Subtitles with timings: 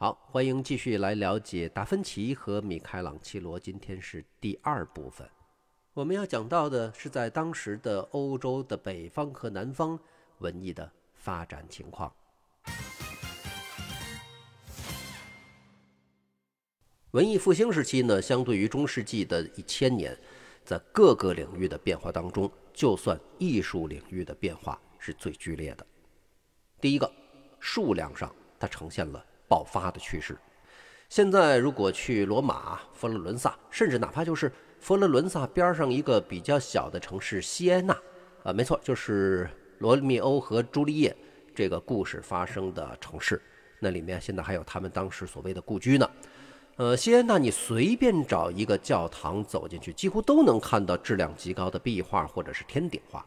[0.00, 3.58] 好，欢迎继续来了解达芬奇和米开朗基罗。
[3.58, 5.28] 今天是第二部分，
[5.92, 9.98] 我们要讲到的是在当时的欧洲的北方和南方
[10.38, 12.14] 文艺的发展情况。
[17.10, 20.16] 文艺复兴时期呢，相对于中世纪的一千年，
[20.64, 25.84] 在各个领域的变化当中，就算艺术领域的变化是最剧烈的。
[26.80, 27.12] 第一个，
[27.58, 29.24] 数量上它呈现了。
[29.48, 30.38] 爆发的趋势。
[31.08, 37.96] 现在如果去罗马、佛罗伦萨，甚至哪怕就是佛罗伦萨边上一个比较小的城市西耶纳，
[38.44, 41.16] 啊，没错，就是罗密欧和朱丽叶
[41.54, 43.40] 这个故事发生的城市。
[43.80, 46.10] 那里面现在还有他们当时所谓的故居呢。
[46.76, 53.24] 呃，西耶纳，你随便找一个教堂走进去，几乎都能看到质量极高的壁画或者是天顶画。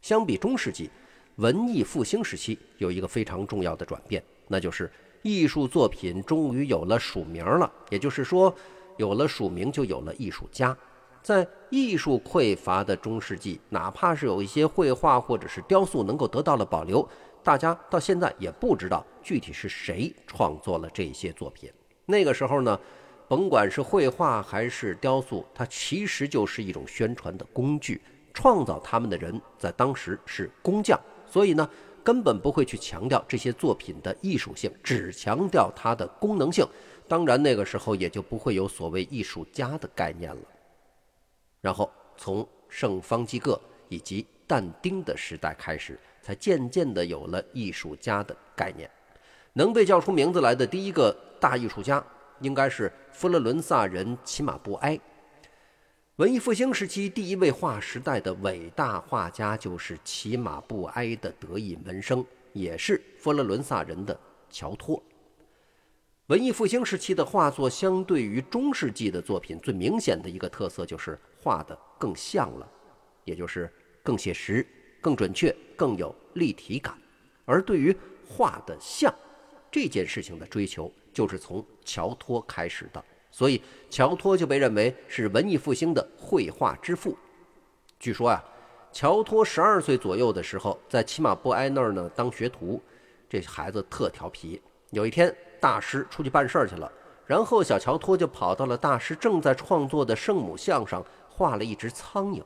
[0.00, 0.90] 相比中世纪，
[1.34, 4.90] 文艺复兴时期有一个非常重要的转变，那就是。
[5.26, 8.54] 艺术作品终于有了署名了，也就是说，
[8.96, 10.76] 有了署名就有了艺术家。
[11.20, 17.04] 在艺术匮乏的中世纪，哪怕是有一些绘画或者是雕塑能够得到了保留，
[17.42, 21.68] 大家到现在也不知道具体是谁创作了这些作品。
[22.04, 22.78] 那个时候呢，
[23.26, 28.00] 甭管是绘画还是雕塑，它其实就是一种宣传的工具。
[28.32, 30.96] 创造他们的人在当时是工匠，
[31.28, 31.68] 所以呢。
[32.06, 36.64] 根本不会去强调这些作品的艺术性，只强调它的功能性。
[37.08, 40.42] 当然，那个时候也就不会有所谓艺术家的概念了。
[41.60, 48.88] 然后，从圣方济各以及但丁的时代开始，才渐渐的有了艺术家的概念。
[49.52, 52.00] 能被叫出名字来的第一个大艺术家，
[52.38, 54.96] 应该是佛罗伦萨人齐马布埃。
[56.16, 65.02] 文艺复兴时期第一位划时代的伟大画家就是骑马布埃的得意门生，也是佛罗伦萨人的乔托。
[66.28, 72.66] 文艺复兴时期的画作相对于中世纪的作品，最明显的一个特色就是画的更像了，
[73.24, 73.70] 也就是
[74.02, 74.66] 更写实、
[75.02, 76.96] 更准确、更有立体感。
[77.44, 77.94] 而对于
[78.26, 79.14] 画的像
[79.70, 83.04] 这件事情的追求，就是从乔托开始的。
[83.36, 83.60] 所以，
[83.90, 87.14] 乔托就被认为是文艺复兴的绘画之父。
[88.00, 88.42] 据说呀，
[88.90, 92.80] 乔托十二岁左右的时候，在骑马布埃那儿呢当学徒。
[93.28, 94.58] 这孩子特调皮。
[94.88, 96.90] 有一天，大师出去办事儿去了，
[97.26, 102.42] 然后小乔托就跑到了大师正在创作的圣母像上，画了一只苍蝇。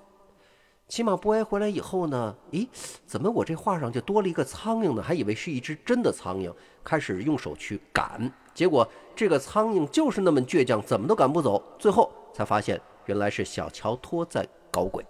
[0.89, 2.67] 骑马布埃回来以后呢，咦，
[3.07, 5.01] 怎么我这画上就多了一个苍蝇呢？
[5.01, 6.53] 还以为是一只真的苍蝇，
[6.83, 8.29] 开始用手去赶。
[8.61, 11.65] 结果这个苍蝇就是那么倔强，怎么都赶不走。
[11.79, 15.03] 最后才发现，原来是小乔托在搞鬼。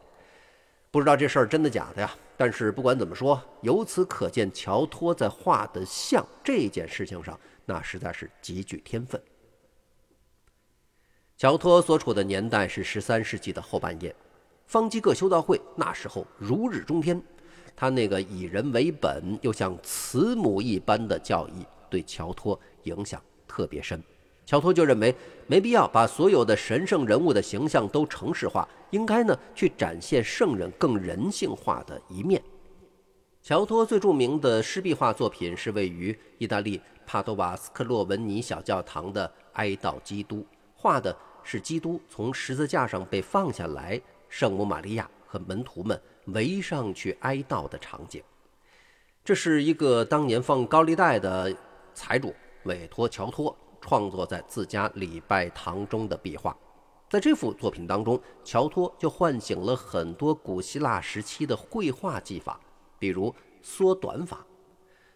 [0.93, 2.15] 不知道这事儿真的假的呀？
[2.37, 9.21] 但是不管怎么说，由此可见，乔托在画的像这件事情上，那实在是极具天分。
[11.37, 14.15] 乔托所处的年代是十三世纪的后半叶，
[14.69, 17.21] 方济各修道会那时候如日中天，
[17.75, 23.21] 他那个以人为本又像慈母一般的教义，对乔托影响。
[23.50, 24.00] 特别深，
[24.47, 25.12] 乔托就认为
[25.49, 32.41] 没必要把所有的神圣人物的形象都城市化，应该呢去展现圣人更人性化的一面。
[33.43, 40.37] 乔托最著名的湿壁画作品是位于意大利帕多瓦斯克洛文尼小教堂的《哀悼基督》，
[40.77, 48.22] 画的是基督从十字架上被放下来，圣母玛利亚和门徒们围上去哀悼的场景。
[49.25, 51.53] 这是一个当年放高利贷的
[51.94, 52.32] 财主。
[52.65, 56.56] 委托乔托创作在自家礼拜堂中的壁画，
[57.09, 62.60] 在这幅作品当中，乔托就唤醒了很多古希腊时期的绘画技法，
[62.99, 64.44] 比如缩短法。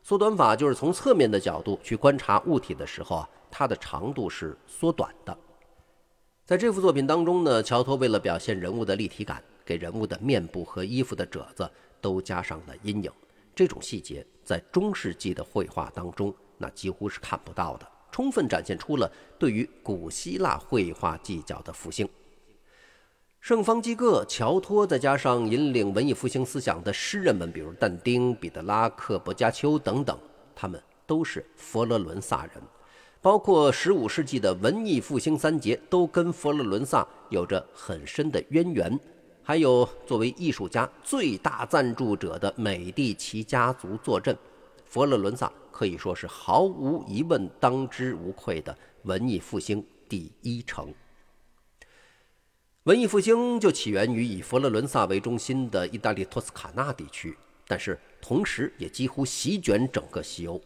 [0.02, 5.36] 缩短法就是从侧面的角度去观察物体的时候啊，它的长度是缩短的。
[6.44, 13.10] 在这幅作品当中呢，乔托为了表现人物的立体感，给人物的面部和衣服的褶子都加上了阴影。
[13.54, 16.34] 这种细节在中世纪的绘画当中。
[16.58, 22.08] 那几乎是看不到的，充分展现出了对于古希腊绘画技巧的复兴。
[23.40, 30.18] 圣方济各、乔托，再加上引领文艺复兴思想的诗人们，比如但丁、彼得拉克、薄伽丘等等，
[30.54, 32.52] 他们都是佛罗伦萨人。
[33.20, 38.98] 包括15世纪的文艺复兴三杰，都跟佛罗伦萨有着很深的渊源。
[39.42, 44.34] 还有作为艺术家最大赞助者的美第奇家族坐镇，
[44.94, 45.52] 佛罗伦萨。
[45.72, 50.94] 可以说是毫无疑问、当之无愧的文艺复兴第一城。
[52.84, 57.36] 文艺复兴就起源于以佛罗伦萨为中心的意大利托斯卡纳地区，
[57.66, 60.62] 但是同时也几乎席卷整个西欧。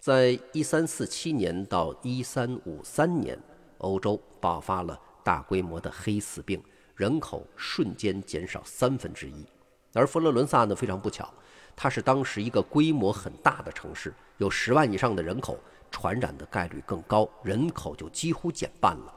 [0.00, 3.38] 在一三四七年到一三五三年，
[3.78, 6.60] 欧洲爆发了大规模的黑死病，
[6.96, 9.46] 人口瞬间减少三分之一。
[9.92, 11.32] 而佛罗伦萨呢，非常不巧，
[11.76, 15.58] 它是当时一个规模很大的城市，有十万以上的人口，
[15.90, 19.12] 传染的概率更高，人口就几乎减半了。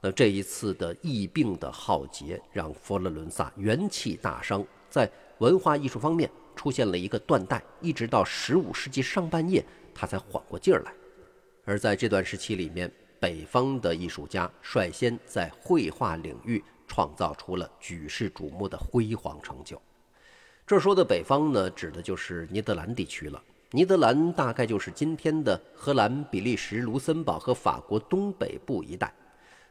[0.00, 5.08] 那这一次的疫病的浩劫，让佛罗伦萨元气大伤，在
[5.38, 9.64] 文化艺术方面出现了一个断代，一直到十五世纪上半叶，
[9.94, 10.92] 他才缓过劲儿来。
[11.64, 19.80] 而在这段时期里面，北方的艺术家率先在绘画领域创造出了举世瞩目的辉煌成就。
[20.72, 23.38] 这说的北方呢，指的就是尼德兰地区了。
[23.72, 29.12] 尼德兰大概就是今天的荷兰、比利时、卢森堡和法国东北部一带。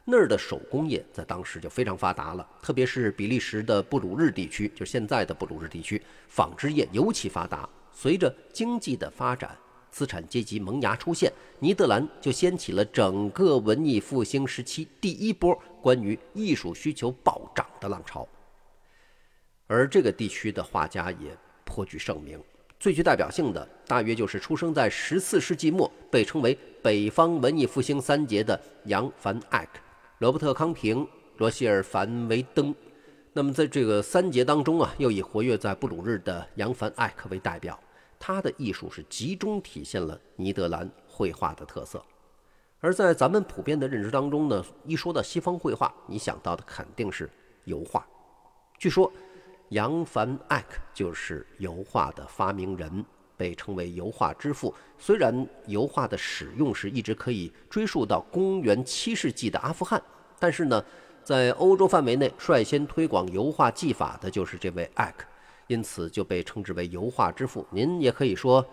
[0.04, 7.68] 那儿的手工业在当时就非常发达了，特别是比利时的布鲁日地区，就现在的布鲁日地区，纺织业尤其发达。
[7.90, 9.58] 随着经济的发展，
[9.90, 18.24] 资产阶级萌芽出现，尼德兰就掀起了整个文艺复兴时期第一波关于艺术需求暴涨的浪潮。
[19.72, 21.34] 而这个地区的画家也
[21.64, 22.38] 颇具盛名，
[22.78, 29.80] 最具代表性的大约就是出生在十四世纪末，被称为北方文艺复兴三杰的扬·凡·艾克。
[30.18, 31.08] 罗伯特·康平、
[31.38, 32.74] 罗希尔·凡维登，
[33.32, 37.80] 那么在这个三杰当中啊，又以活跃在布鲁日的扬·凡·艾克为代表。
[38.18, 42.04] 他的艺术是集中体现了尼德兰绘画的特色。
[42.78, 47.30] 而在咱们普遍的认知当中呢，一说到西方绘画，你想到的肯定是
[47.64, 48.06] 油画。
[48.78, 49.10] 据说，
[49.72, 53.04] 扬·凡·艾克就是油画的发明人。
[53.34, 54.72] 被称为油画之父。
[54.96, 60.00] 虽然油画的使用是一直可以追溯到公元七世纪的阿富汗，
[60.38, 60.84] 但是呢，
[61.24, 65.26] 在欧洲范围内率先推广油画技法的就是这位艾克，
[65.66, 67.66] 因此就被称之为油画之父。
[67.70, 68.64] 您也可以说，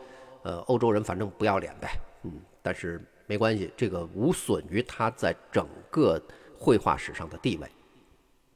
[0.43, 6.21] 呃，欧洲人反正不要脸呗，嗯，但是没关系，这个无损于他在整个
[6.59, 7.67] 绘画史上的地位。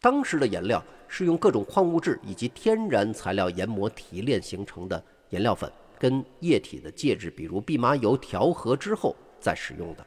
[0.03, 5.71] 当时的颜料是用各种矿物质以及天然材料研磨提炼形成的颜料粉。
[5.97, 10.05] 跟液体的介质，比如蓖麻油调和之后再使用的。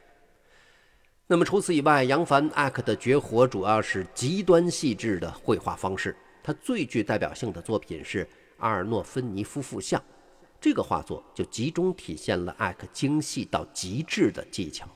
[1.25, 6.15] 那么除此以外，扬凡艾克的绝活主要是极端细致的绘画方式。
[6.43, 8.23] 他最具代表性的作品是
[8.57, 9.99] 《阿尔诺芬尼夫妇像》，
[10.61, 14.87] 这个画作就集中体现了艾克精细到极致的技巧。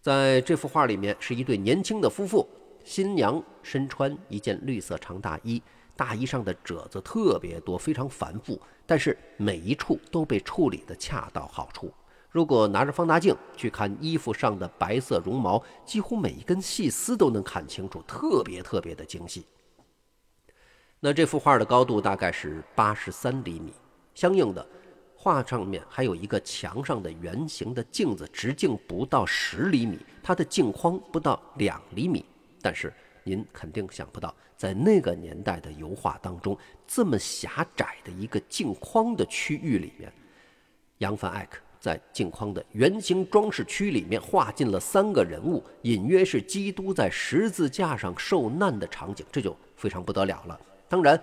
[0.00, 2.48] 在这幅画里面，是一对年轻的夫妇，
[2.84, 5.62] 新娘身穿一件绿色长大衣。
[5.94, 11.92] 大衣上的褶子特别多，非常繁复，但是每一处都被处理得恰到好处。
[12.30, 19.46] 如果拿着放大镜去看衣服上的白色绒毛，几乎每一根细丝都能看清楚，特别特别的精细。
[20.98, 23.74] 那这幅画的高度大概是八十三厘米，
[24.14, 24.66] 相应的，
[25.14, 32.24] 画上面还有一个墙上的圆形的镜子，直径不到十厘米，它的镜框不到两厘米，
[32.62, 32.92] 但是。
[33.24, 40.12] 您肯定想不到，在那个年代的油画当中，这么狭窄的一个镜框的区域里面，
[40.98, 50.60] 扬凡艾克在镜框的圆形装饰区里面画进了三个人物，隐约是基督在十字架上受难的场景，这就非常不得了了。
[50.88, 51.22] 当然，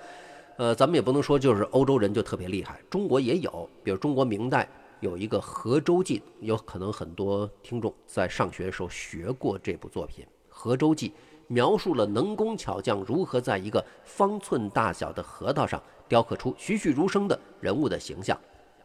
[0.56, 4.66] 呃，咱们也不能说就是欧洲人就特别厉害，中国也有，比如中国明代
[5.02, 11.10] 有一个《河州记》，有可能很多听众在上学的时候学过这部作品《河州记》。
[11.50, 18.40] 描述了能工巧匠如何在一个方寸大小的核桃上雕刻出栩栩如生的人物的形象。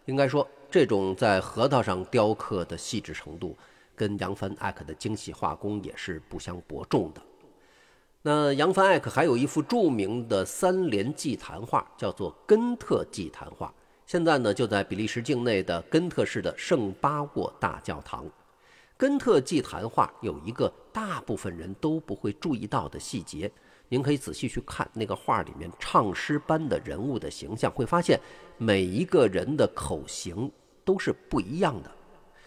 [0.06, 3.56] 应该说，这种在核桃上雕刻的细致程度，
[3.94, 7.23] 跟扬帆艾克的精细画工也是不相伯仲的。
[8.23, 13.66] 那扬帆艾克还有一幅著名的三联祭坛画，叫做《根特祭坛画》，
[14.06, 18.26] 现在呢就在比利时境内的根特市的圣巴沃大教堂。
[18.96, 23.50] 根特祭坛画有一个大部分人都不会注意到的细节，
[23.88, 28.18] 您可以仔细去看那个画里面唱诗般的人物的形象，会发现
[28.56, 30.50] 每一个人的口型
[30.84, 31.90] 都是不一样的。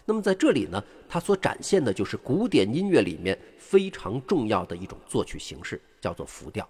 [0.06, 6.66] 那么在这里呢，它所展现的就是古典音乐里面非常重要的一种作曲形式，叫做浮调。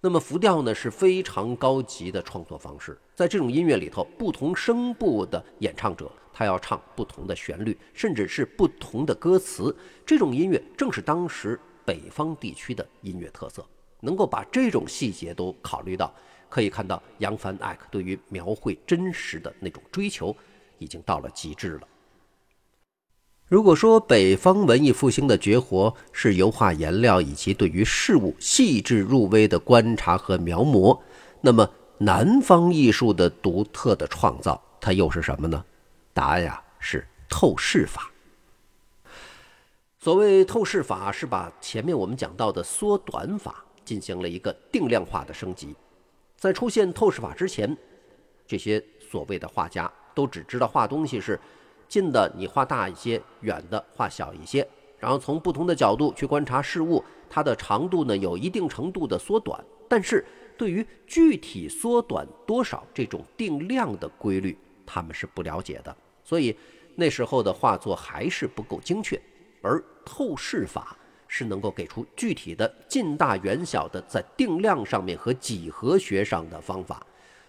[0.00, 6.10] 那么浮调呢是非常高级的创作方式，在这种音乐里头，不同声部的演唱者。
[6.32, 9.76] 他要唱不同的旋律，甚至是不同的歌词。
[10.06, 13.66] 这种音乐正是当时北方地区的音乐特色，
[13.98, 16.14] 能够把这种细节都考虑到，
[16.48, 20.36] 可以看到扬凡艾克对于描绘真实的那种追求
[20.78, 21.88] 已经到了极致了。
[23.48, 31.00] 如果说北方文艺复兴的绝活是油画颜料以及对于事物细致入微的观察和描摹，
[31.40, 35.64] 那么南方艺术的独特的创造，它又是什么呢？
[36.12, 38.10] 答案呀是透视法。
[39.98, 45.74] 所谓透视法，是把前面我们讲到的缩短法进行了一个定量化的升级。
[46.36, 47.74] 在出现透视法之前，
[48.46, 51.40] 这些所谓的画家都只知道画东西是
[51.88, 54.68] 近的你画大一些，远的画小一些，
[54.98, 59.64] 然后从不同的角度去观察事物，它的长度呢有一定程度的缩短。
[59.88, 60.24] 但是
[60.56, 66.54] 对于具体缩短多少这种定量的规律，他们是不了解的，所以
[66.94, 69.20] 那时候的画作还是不够精确。
[69.60, 77.04] 而透视法是能够给出具体的近大远小的在定量上面和几何学上的方法。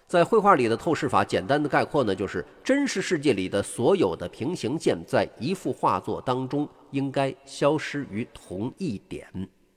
[0.10, 9.30] 在绘画里的透视法，简单的概括呢，就是真实世界里的所有的平行线，在一幅画作当中应该消失于同一点，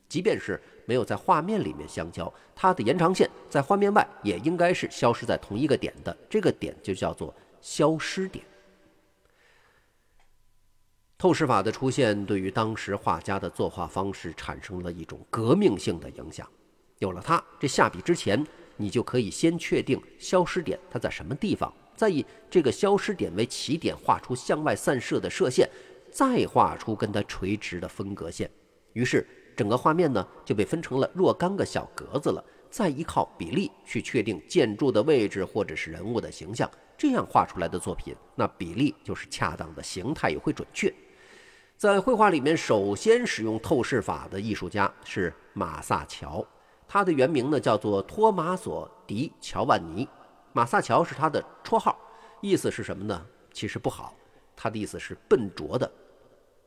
[0.09, 6.17] 即便是没有在画面里面相交，它的延长线在画面外也应该是消失在同一个点的。
[6.31, 8.43] 这个点就叫做消失点。
[11.19, 16.49] 透视法的出现，对于当时画家的作画方式产生了一种革命性的影响。
[17.01, 18.43] 有了它，这下笔之前，
[18.83, 25.69] 你就可以先确定消失点它在什么地方，再以这个消失点为起点，画出向外散射的射线，
[26.11, 28.51] 再画出跟它垂直的分隔线。
[28.95, 29.25] 于是，
[29.57, 32.45] 整个画面呢就被分成了若干个小格子了。
[32.69, 40.91] 再依靠比例去确定建筑的位置或者是人物的形象，这样画出来的作品，那比例就是恰当的，形态也会准确。
[41.77, 46.43] 在绘画里面，首先使用透视法的艺术家是马萨乔，
[46.93, 50.07] 他的原名呢叫做托马索·迪·乔万尼。
[50.53, 51.99] 马萨乔是他的绰号，
[52.43, 53.27] 意思是什么呢？
[53.51, 54.15] 其实不好，
[54.55, 55.91] 他的意思是笨拙的。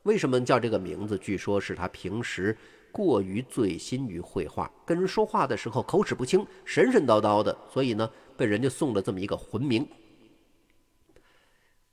[0.02, 1.16] 为什么叫这个名字？
[1.20, 2.58] 据说是他平时
[2.92, 9.88] 过于醉心于绘画，跟人说话的时候口齿不清，神神叨叨的，所以呢被人家送了这么一个魂名。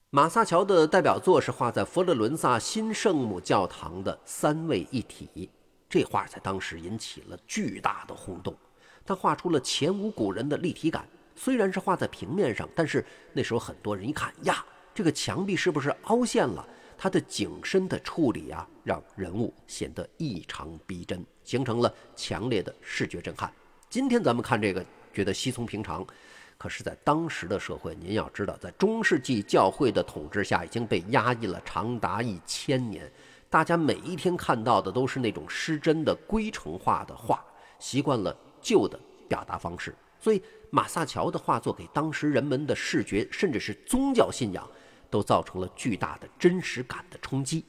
[0.09, 5.51] 马萨乔的代表作是画在佛罗伦萨新圣母教堂的三位一体，
[5.93, 8.57] 这画在当时引起了巨大的轰动。
[9.05, 11.07] 他画出了前无古人的立体感，
[11.37, 16.67] 虽然是画在平面上，但是那时候很多人一看呀，这个墙壁是不是凹陷了？
[16.97, 23.53] 它的景深的处理啊，让人物显得异常逼真，形成了强烈的视觉震撼。
[23.91, 24.83] 今天咱们看这个，
[25.13, 26.07] 觉得稀松平常。
[26.57, 33.13] 可是，在当时的社会，您要知道，在中世纪教会的统治下，已经被压抑了长达一千年。
[33.53, 37.45] 大家每一天看到的都是那种失真的规程化的画，
[37.79, 39.95] 习惯了旧的表达方式。
[40.19, 44.67] 所以，马萨乔的画作给当时人们的视觉，甚至是宗教信仰，
[45.11, 47.63] 都造成了巨大的真实感的冲击。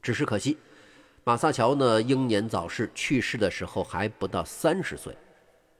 [0.00, 0.56] 只是可惜，
[1.24, 5.14] 马萨乔呢英年早逝，去世的时候还不到三十岁。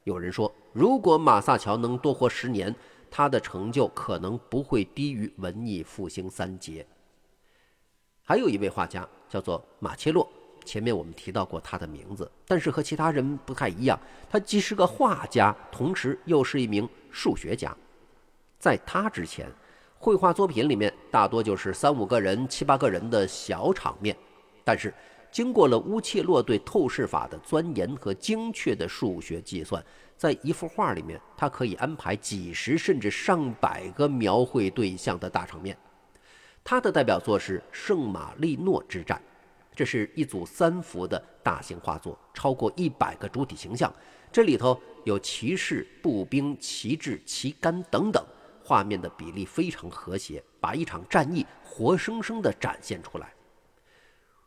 [0.04, 2.74] 有人说，如果马萨乔能多活十年，
[3.10, 6.86] 他的成就可能不会低于文艺复兴三杰。
[8.28, 10.28] 还有一位画家叫做马切洛，
[10.64, 13.96] 前面我们提到过他的名字，但是和其他人不太一样，
[14.28, 17.74] 他既是个画家，同时又是一名数学家。
[18.58, 19.48] 在他之前，
[19.96, 24.16] 绘画作品里面大多就是三五个人、七八个人的小场面，
[24.64, 24.92] 但是。
[25.32, 29.84] 经过了乌切洛对透视法的钻研和精确的数学计算，
[30.16, 35.76] 在一幅画里面，他可以安排几十甚至上百个描绘对象的大场面。
[36.68, 39.16] 他的代表作是《圣马力诺之战》，
[39.72, 43.94] 这是一组三幅的大型画作，超过一百个主体形象，
[44.32, 48.20] 这里头有骑士、步兵、旗帜、旗杆等等，
[48.64, 53.32] 画面的比例非常和谐，把一场战役活生生地展现出来。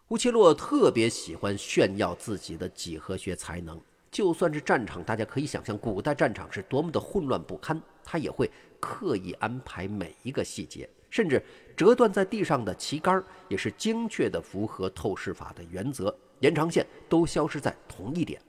[0.09, 3.79] 乌切洛特别喜欢炫耀自己的几何学才能，
[4.11, 11.43] 就算是战场，大家可以想象古代战场是多么的混乱不堪，他也会刻意安排每一个细节，甚至
[11.75, 18.41] 折断在地上的旗杆也是精确的符合透视法的原则，延长线都消失在同一点。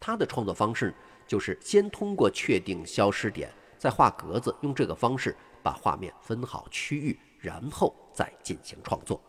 [0.00, 0.94] 他的创作方式
[1.26, 9.22] 就是先通过确定消失点，再画格子，用这个方式把画面分好区域，然后再进行创作。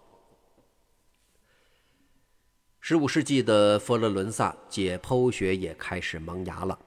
[2.79, 6.77] 十五世纪的佛罗伦萨解剖学也开始萌芽了。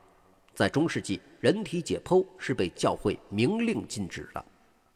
[0.52, 4.44] 在中世纪，人体解剖是被教会明令禁止的。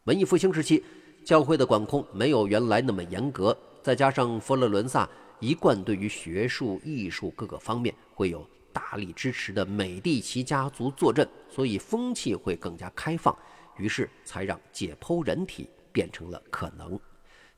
[0.05, 0.83] 文艺复兴时期，
[1.23, 5.07] 教会的管控没有原来那么严格，再加上佛罗伦萨
[5.39, 8.43] 一贯对于学术、艺术各个方面会有
[8.73, 13.37] 大力支持的美第奇家族坐镇，所以风气会更加开放，
[13.77, 16.99] 于是才让解剖人体变成了可能。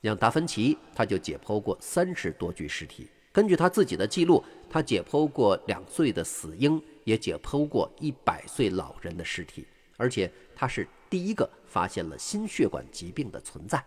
[0.01, 3.07] 像达芬奇，他就解剖过三十多具尸体。
[3.31, 13.85] 根据他自己的记录，他解剖过两岁的死婴，也解剖过一百岁老人的尸体，而且他是第一个发现了心血管疾病的存在。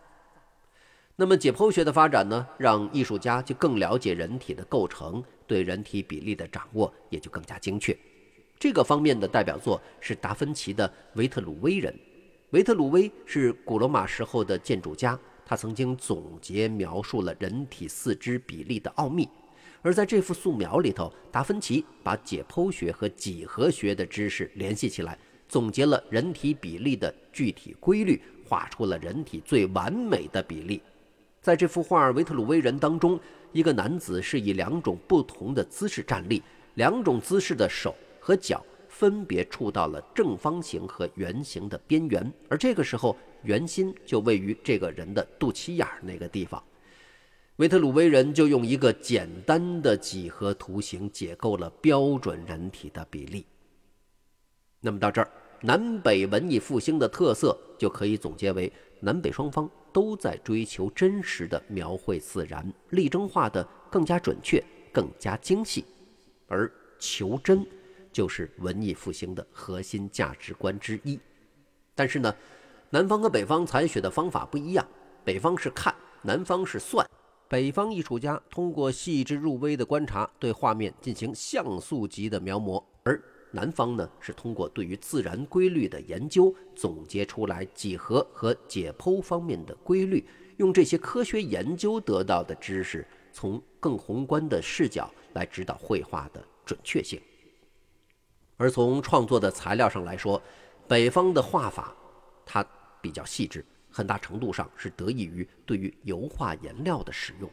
[1.16, 7.98] 那么解剖学的发展呢，让艺术家就更了解人体的构成，对人体比例的掌握也就更加精确。
[8.60, 11.92] 这个方面的代表作是达芬奇的《维特鲁威人》。
[12.50, 19.28] 维特鲁威是古罗马时候的建筑家，他曾经总结描述了人体四肢比例的奥秘。
[19.82, 25.18] 而在这幅素描里头，达芬奇把解剖学和几何学的知识联系起来，
[25.48, 30.80] 总结了人体比例的具体规律，画出了人体最完美的比例。
[31.40, 33.18] 在这幅画《维特鲁威人》当中，
[33.52, 36.42] 一个男子是以两种不同的姿势站立，
[36.74, 46.62] 两种姿势的手和脚分别触到了正方形和圆形的边缘，而这个时候圆心就位于这个人的肚脐眼那个地方。
[47.56, 53.46] 维特鲁威人就用一个简单的几何图形解构了标准人体的比例。
[54.80, 55.30] 那么到这儿，
[55.60, 59.70] 南北文艺复兴的特色就可以总结为：南北双方。
[59.92, 65.86] 都在追求真实的描绘自然，力争画的更加准确、更加精细，
[66.48, 67.66] 而求真
[68.12, 71.18] 就是文艺复兴的核心价值观之一。
[71.94, 72.36] 但是呢，
[72.90, 74.86] 南方和北方采取的方法不一样，
[75.24, 77.08] 北方是看，南方是算。
[77.48, 83.18] 北方艺术家通过细致入微的观察，对画面进行像素级的描摹，而。
[83.50, 90.26] 南方呢，是通过对于自然规律的研究，总结出来几何和解剖方面的规律，
[90.58, 97.20] 用这些科学研究得到的知识，从更宏观的视角来指导绘画的准确性。
[98.56, 100.40] 而从创作的材料上来说，
[100.88, 101.94] 北方的画法
[102.44, 102.66] 它
[103.00, 107.50] 比较细致，很大程度上是得益于对于油画颜料的使用。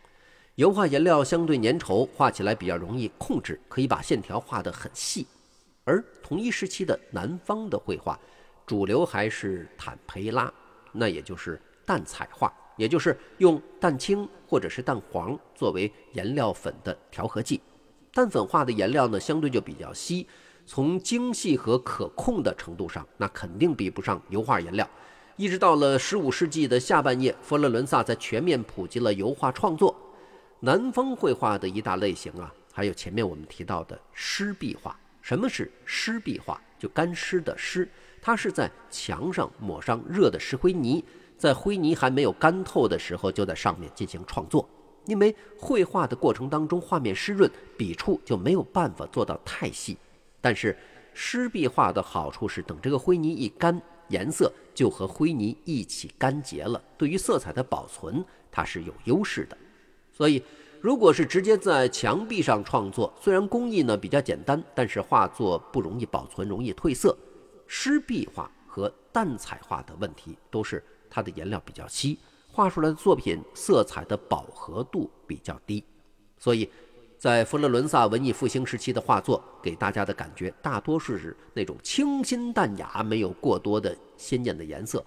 [0.56, 5.26] 油画颜料相对粘稠，画起来比较容易控制，可以把线条画得很细。
[5.84, 8.20] 而同一时期的南方的绘画，
[8.66, 10.52] 主流还是坦培拉，
[10.92, 17.60] 那也就是淡彩画，也就是用蛋清或者是蛋黄作为颜料粉的调和剂。
[18.14, 20.26] 淡粉画的颜料呢，相对就比较稀，
[20.66, 24.90] 从精细和可控的程度上，那肯定比不上油画颜料。
[25.36, 29.96] 一直到了十五世纪的下半叶，佛罗伦萨才全面普及了油画创作。
[30.60, 34.98] 南方绘画的一大类型啊，还有前面我们提到的湿壁画。
[35.24, 36.62] 什么是湿壁画？
[36.78, 37.88] 就干湿的湿，
[38.22, 41.02] 它是在墙上抹上热的石灰泥，
[41.38, 44.68] 在灰泥还没有干透的时候，就在上面进行创作。
[45.06, 49.98] 因为绘画的过程当中，画面湿润，笔触就没有办法做到太细。
[50.42, 50.78] 但是
[51.14, 59.58] 湿壁画的好处是，等这个灰泥一干，颜色就和灰泥一起干结了，对于色彩的保存，它是有优势的。
[60.12, 60.44] 所以。
[60.84, 67.18] 如果是直接在墙壁上创作，虽然工艺呢比较简单，但是画作不容易保存，容易褪色。
[67.66, 72.20] 湿壁画和淡彩画的问题都是它的颜料比较稀，
[72.52, 75.82] 画出来的作品色彩的饱和度比较低。
[76.38, 76.70] 所以，
[77.18, 85.02] 在佛罗伦萨文艺复兴时期的画作，给大家的感觉大多数是那种清新淡雅，没有过多的鲜艳的颜色。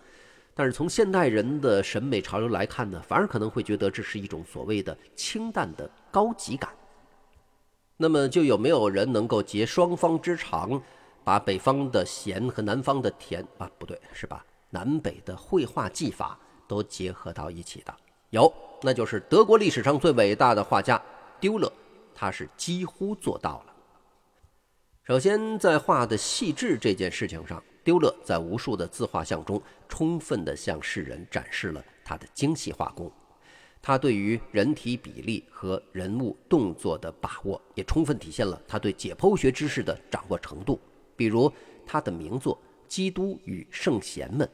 [0.58, 6.70] 但是从现代人的审美潮流来看呢，反而可能会觉得这是一种所谓的清淡的高级感。
[7.98, 10.82] 那么，就有没有人能够结双方之长，
[11.22, 14.42] 把北方的咸和南方的甜啊，不对，是把？
[14.70, 17.94] 南北的绘画技法都结合到一起的？
[18.30, 21.00] 有，那就是德国历史上最伟大的画家
[21.38, 21.70] 丢勒，
[22.14, 23.74] 他是几乎做到了。
[25.04, 27.62] 首先，在画的细致这件事情上。
[27.86, 33.08] 丢勒在无数的自画像中，充分地向世人展示了他的精细画工。
[33.80, 40.80] 他对于人体比例和人物动作的把握，也充分体现了他对解剖学知识的掌握程度。
[41.14, 41.48] 比如
[41.86, 42.56] 他的名作
[42.88, 44.44] 《基督与圣贤们》，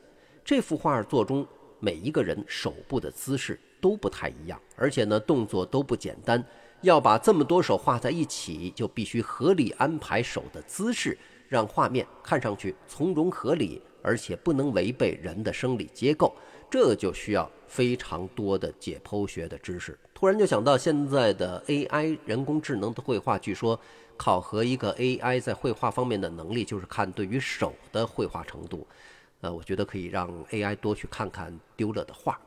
[0.44, 1.48] 这幅画作中
[1.80, 6.44] 每一个人手部的姿势都不太一样，而且呢动作都不简单。
[6.82, 11.16] 要把这么多手画在一起，就必须合理安排手的姿势。
[11.52, 16.34] 让画面看上去从容合理，而且不能违背人的生理结构，
[16.70, 19.98] 这就需要非常多的解剖学的知识。
[20.14, 23.78] 突然就想到，现在的 AI 人工智能的绘画，据说
[24.16, 28.86] 考核一个 AI 在绘画方面的能力，就是看对于手的绘画程度。
[29.42, 32.40] 呃，我觉得可以让 AI 多去看看丢勒的画。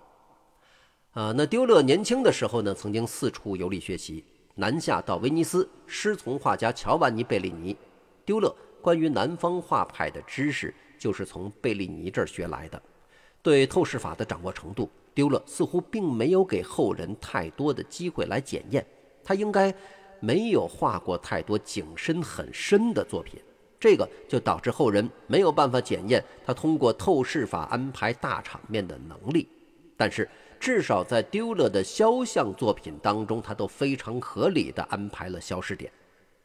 [1.14, 7.78] 呃，那丢勒年轻的时候呢，曾经四处游历学习，南下到威尼斯，师从画家乔万尼·贝利尼。
[8.26, 8.56] 丢勒。
[8.86, 12.80] 关于南方画派的知识，就是从贝利尼这儿学来的。
[13.42, 18.86] 对透视法的掌握程度，丢勒似乎并没有给后人太多的机会来检验。
[19.24, 19.74] 他应该
[20.20, 23.42] 没有画过太多景深很深的作品，
[23.80, 29.50] 这个就导致后人没有办法检验他通过透视法安排大场面的能力。
[29.98, 35.92] 但是，至少在丢勒的肖像作品当中，他都非常合理的安排了消失点。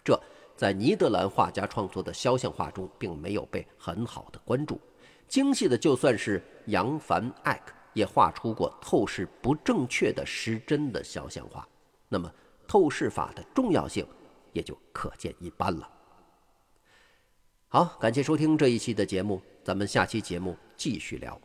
[0.02, 0.18] 这
[0.60, 4.78] 在尼德兰画家创作的肖像画中并没有被很好的关注。
[5.26, 11.66] 精细的，就算是扬凡艾克也画出过透视不正确的失真的肖像画。
[12.10, 12.30] 那么，
[12.68, 14.06] 透视法的重要性
[14.52, 15.90] 也就可见一斑了。
[17.68, 21.40] 好，感谢收听这一期的节目，咱们下期节目继续聊。